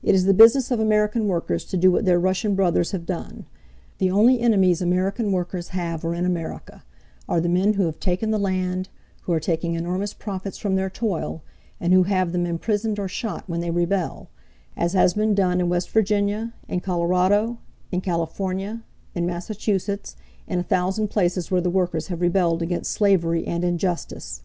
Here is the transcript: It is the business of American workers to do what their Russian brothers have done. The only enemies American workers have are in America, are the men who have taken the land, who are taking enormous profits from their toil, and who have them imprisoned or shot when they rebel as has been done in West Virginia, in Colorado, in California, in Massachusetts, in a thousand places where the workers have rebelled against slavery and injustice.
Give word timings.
It 0.00 0.14
is 0.14 0.26
the 0.26 0.32
business 0.32 0.70
of 0.70 0.78
American 0.78 1.26
workers 1.26 1.64
to 1.64 1.76
do 1.76 1.90
what 1.90 2.04
their 2.04 2.20
Russian 2.20 2.54
brothers 2.54 2.92
have 2.92 3.04
done. 3.04 3.46
The 3.98 4.12
only 4.12 4.38
enemies 4.38 4.80
American 4.80 5.32
workers 5.32 5.70
have 5.70 6.04
are 6.04 6.14
in 6.14 6.24
America, 6.24 6.84
are 7.28 7.40
the 7.40 7.48
men 7.48 7.72
who 7.72 7.86
have 7.86 7.98
taken 7.98 8.30
the 8.30 8.38
land, 8.38 8.90
who 9.22 9.32
are 9.32 9.40
taking 9.40 9.74
enormous 9.74 10.14
profits 10.14 10.56
from 10.56 10.76
their 10.76 10.88
toil, 10.88 11.42
and 11.80 11.92
who 11.92 12.04
have 12.04 12.30
them 12.30 12.46
imprisoned 12.46 13.00
or 13.00 13.08
shot 13.08 13.42
when 13.48 13.58
they 13.58 13.72
rebel 13.72 14.28
as 14.76 14.92
has 14.92 15.14
been 15.14 15.34
done 15.34 15.58
in 15.58 15.68
West 15.68 15.90
Virginia, 15.90 16.52
in 16.68 16.78
Colorado, 16.78 17.58
in 17.90 18.00
California, 18.00 18.84
in 19.16 19.26
Massachusetts, 19.26 20.14
in 20.46 20.60
a 20.60 20.62
thousand 20.62 21.08
places 21.08 21.50
where 21.50 21.60
the 21.60 21.70
workers 21.70 22.06
have 22.06 22.20
rebelled 22.20 22.62
against 22.62 22.92
slavery 22.92 23.44
and 23.44 23.64
injustice. 23.64 24.42